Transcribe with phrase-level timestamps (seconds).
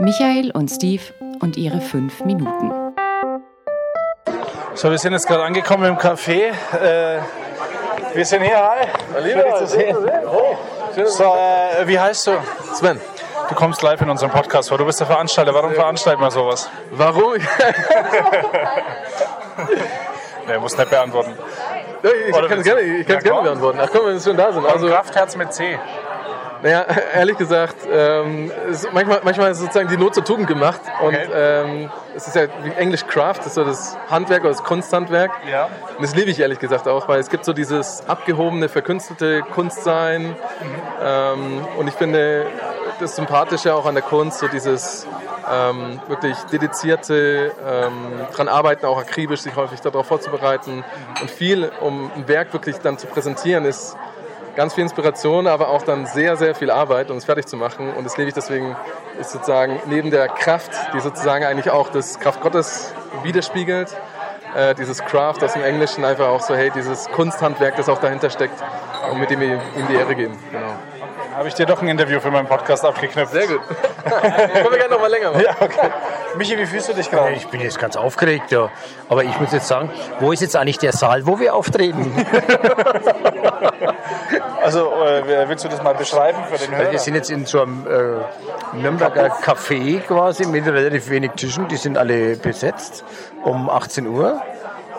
[0.00, 1.02] Michael und Steve
[1.40, 2.72] und ihre fünf Minuten.
[4.74, 6.50] So, wir sind jetzt gerade angekommen im Café.
[6.76, 7.20] Äh,
[8.14, 8.56] wir sind hier.
[8.58, 8.86] Hi.
[9.22, 9.96] Schön, dich zu sehen.
[11.06, 12.32] So, äh, wie heißt du?
[12.74, 13.00] Sven.
[13.48, 14.78] Du kommst live in unserem Podcast vor.
[14.78, 15.52] Du bist der Veranstalter.
[15.54, 16.68] Warum veranstalten wir sowas?
[16.92, 17.34] Warum?
[20.48, 21.34] nee, muss nicht beantworten.
[22.02, 23.44] Ich kann es gerne, ich kann's Ja, gerne komm.
[23.44, 23.78] beantworten.
[23.82, 24.64] Ach komm, wenn wir schon da sind.
[24.64, 25.78] Also Also, Kraftherz mit C.
[26.64, 30.80] naja, ehrlich gesagt, ähm, ist manchmal, manchmal ist sozusagen die Not zur Tugend gemacht.
[31.00, 31.28] Und Okay.
[31.34, 35.30] ähm, es ist ja wie Englisch Craft, das ist so das Handwerk oder das Kunsthandwerk.
[35.50, 35.66] Ja.
[35.96, 40.34] Und das liebe ich ehrlich gesagt auch, weil es gibt so dieses abgehobene, verkünstelte Kunstsein.
[41.02, 42.46] Ähm, und ich finde
[42.98, 45.06] das Sympathische auch an der Kunst, so dieses
[45.52, 47.92] ähm, wirklich dedizierte, ähm,
[48.34, 50.82] dran arbeiten, auch akribisch sich häufig darauf vorzubereiten
[51.20, 53.96] und viel, um ein Werk wirklich dann zu präsentieren, ist
[54.54, 57.92] ganz viel Inspiration, aber auch dann sehr, sehr viel Arbeit, um es fertig zu machen.
[57.94, 58.76] Und das lebe ich deswegen,
[59.18, 63.94] ist sozusagen neben der Kraft, die sozusagen eigentlich auch das Kraft Gottes widerspiegelt,
[64.56, 68.30] äh, dieses Craft aus dem Englischen einfach auch so, hey, dieses Kunsthandwerk, das auch dahinter
[68.30, 68.62] steckt
[69.10, 70.38] und mit dem wir ihm die Ehre geben.
[70.50, 70.74] Genau.
[71.34, 73.32] Habe ich dir doch ein Interview für meinen Podcast abgeknüpft.
[73.32, 73.60] Sehr gut.
[73.66, 75.42] Können wir gerne noch mal länger machen.
[75.44, 75.90] Ja, okay.
[76.36, 77.32] Michi, wie fühlst du dich gerade?
[77.32, 78.70] Ich bin jetzt ganz aufgeregt, ja.
[79.08, 79.90] aber ich muss jetzt sagen,
[80.20, 82.14] wo ist jetzt eigentlich der Saal, wo wir auftreten?
[84.62, 86.90] Also, äh, willst du das mal beschreiben für den Hörer?
[86.90, 91.76] Wir sind jetzt in so einem äh, Nürnberger Café quasi mit relativ wenig Tischen, die
[91.76, 93.04] sind alle besetzt
[93.44, 94.40] um 18 Uhr.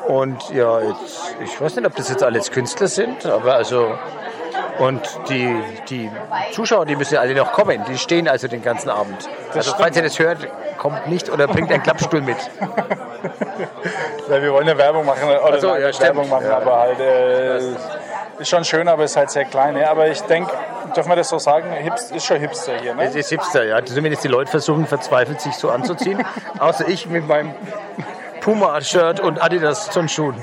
[0.08, 3.98] Und ja, jetzt, ich weiß nicht, ob das jetzt alles Künstler sind, aber also.
[4.80, 5.56] Und die,
[5.90, 6.12] die
[6.52, 7.84] Zuschauer, die müssen alle noch kommen.
[7.88, 9.30] Die stehen also den ganzen Abend.
[9.54, 10.40] also, falls ihr das hört,
[10.78, 12.38] kommt nicht oder bringt einen Klappstuhl mit.
[14.28, 16.16] Weil wir wollen ja Werbung machen, oder so, ja, stimmt.
[16.16, 16.58] Werbung machen, Ja.
[16.58, 17.60] aber halt äh,
[18.40, 19.78] ist schon schön, aber ist halt sehr klein.
[19.78, 19.92] Ja.
[19.92, 20.52] Aber ich denke,
[20.96, 23.04] dürfen wir das so sagen, Hipst, ist schon Hipster hier, ne?
[23.06, 23.84] Es ist Hipster, ja.
[23.86, 26.24] Zumindest die Leute versuchen verzweifelt, sich so anzuziehen.
[26.60, 27.54] Außer ich mit meinem
[28.46, 30.36] Puma-Shirt und Adidas Turnschuhen.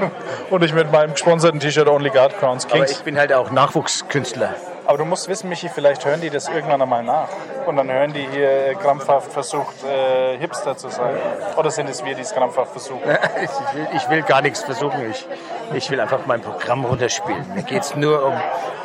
[0.50, 2.92] Und ich mit meinem gesponserten T-Shirt Only God Crowns Aber Kings.
[2.92, 4.54] ich bin halt auch Nachwuchskünstler.
[4.86, 7.28] Aber du musst wissen, Michi, vielleicht hören die das irgendwann einmal nach.
[7.66, 11.16] Und dann hören die hier krampfhaft versucht, äh, Hipster zu sein.
[11.56, 13.02] Oder sind es wir, die es krampfhaft versuchen?
[13.42, 15.10] Ich will, ich will gar nichts versuchen.
[15.10, 15.26] Ich,
[15.74, 17.44] ich will einfach mein Programm runterspielen.
[17.56, 18.34] Mir geht es nur um,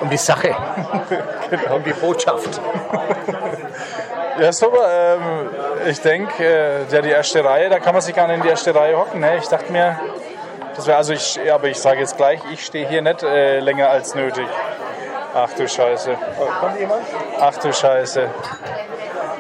[0.02, 0.56] um die Sache,
[1.74, 2.60] um die Botschaft.
[4.40, 4.88] Ja, super.
[4.90, 5.50] Ähm,
[5.88, 8.50] ich denke, äh, ja, die erste Reihe, da kann man sich gar nicht in die
[8.50, 9.20] erste Reihe hocken.
[9.20, 9.38] Ne?
[9.38, 10.00] Ich dachte mir,
[10.76, 13.60] das wäre, also ich, ja, aber ich sage jetzt gleich, ich stehe hier nicht äh,
[13.60, 14.48] länger als nötig.
[15.36, 16.16] Ach du Scheiße.
[16.60, 17.04] Kommt jemand?
[17.40, 18.30] Ach du Scheiße.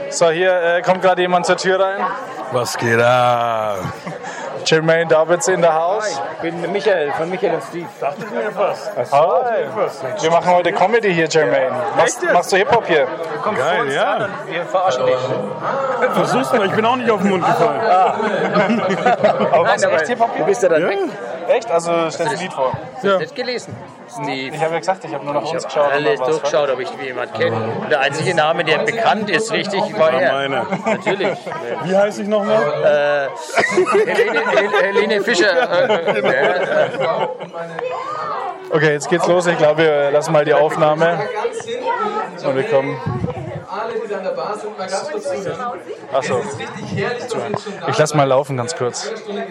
[0.09, 2.05] So, hier äh, kommt gerade jemand zur Tür rein.
[2.51, 3.79] Was geht ab?
[4.65, 6.07] Jermaine Davids in der Haus.
[6.35, 7.87] Ich bin Michael von Michael und Steve.
[9.11, 9.65] Hi.
[10.21, 11.75] Wir machen heute Comedy hier, Jermaine.
[11.97, 13.07] Machst, machst du Hip-Hop hier?
[13.55, 14.27] Geil, ja.
[14.47, 15.15] Wir verarschen dich.
[16.13, 17.81] Versuch's mal, ich bin auch nicht auf den Mund gefallen.
[19.51, 20.45] Aber machst du echt Hip-Hop Du hier?
[20.45, 20.97] bist ja dann weg.
[21.47, 21.69] Echt?
[21.69, 22.71] Also stellst du ein Lied vor?
[22.95, 23.75] Hast du nicht gelesen?
[24.09, 24.55] Steve.
[24.55, 25.83] Ich habe ja gesagt, ich habe nur nach uns Ich geschaut.
[25.91, 27.57] habe und alles durchgeschaut, ob ich jemand kenne.
[27.89, 30.31] Der einzige Name, der bekannt ist, richtig, war er.
[30.33, 30.65] Meine.
[30.85, 31.37] Natürlich.
[31.83, 32.63] Wie heiße ich nochmal?
[34.05, 35.89] Helene, Hel- Helene Fischer.
[35.89, 36.89] Äh, äh,
[38.71, 39.45] Okay, jetzt geht's los.
[39.45, 41.19] Ich glaube, wir lassen mal die Aufnahme.
[42.43, 42.99] Und wir kommen.
[43.69, 45.59] alle, die an der Bar sind, mal ganz kurz zuhören.
[46.11, 46.39] Achso.
[46.39, 49.05] Es ist richtig herrlich, dass wir schon da Ich lass mal laufen, ganz kurz.
[49.09, 49.45] Und ähm,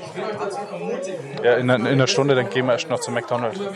[0.00, 2.88] ich will euch dazu ermutigen, Ja, in, einer- in einer Stunde, dann gehen wir erst
[2.90, 3.58] noch zu McDonald's.
[3.58, 3.68] Geht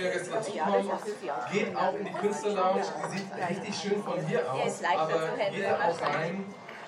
[1.76, 2.82] auch in die Künstlerlounge.
[2.82, 4.80] Die sieht richtig schön von hier aus.
[4.96, 5.08] Aber
[5.50, 6.44] geht da auch rein.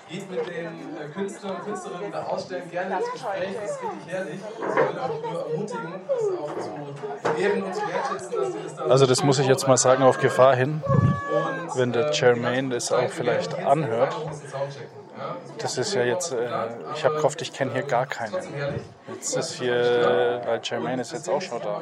[0.09, 4.13] Geht mit den äh, Künstlern und Künstlerinnen da ausstellen, gerne ins Gespräch, das ist richtig
[4.13, 4.39] herrlich.
[4.41, 8.75] Ich will euch nur ermutigen, das auch zu ehren und zu wertschätzen, dass ihr das
[8.75, 10.83] da Also das muss ich jetzt mal sagen, auf Gefahr hin,
[11.75, 14.15] wenn der Jermaine das auch vielleicht anhört.
[15.59, 16.49] Das ist ja jetzt, äh,
[16.95, 18.33] ich habe gehofft, ich kenne hier gar keinen.
[19.07, 21.81] Jetzt ist hier, weil Jermaine ist jetzt auch schon da.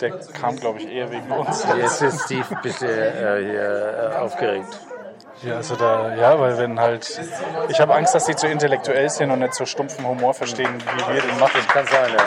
[0.00, 1.64] Der kam, glaube ich, eher wegen uns.
[1.76, 4.80] Jetzt ist Steve bisschen äh, hier, äh, aufgeregt.
[5.42, 7.20] Ja, also da, ja, weil wenn halt,
[7.68, 11.14] ich habe Angst, dass die zu intellektuell sind und nicht so stumpfen Humor verstehen, wie
[11.14, 11.60] wir den machen.
[11.68, 12.24] Kann sein, ja.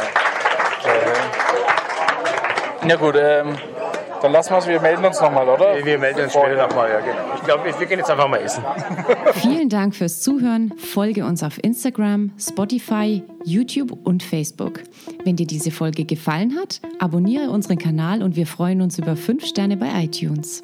[2.88, 3.58] Ja gut, ähm,
[4.22, 5.84] dann lassen wir es, wir melden uns nochmal, oder?
[5.84, 7.36] Wir melden uns später nochmal, ja, genau.
[7.36, 8.64] Ich glaube, wir gehen jetzt einfach mal essen.
[9.34, 10.74] Vielen Dank fürs Zuhören.
[10.78, 14.82] Folge uns auf Instagram, Spotify, YouTube und Facebook.
[15.24, 19.46] Wenn dir diese Folge gefallen hat, abonniere unseren Kanal und wir freuen uns über 5
[19.46, 20.64] Sterne bei iTunes.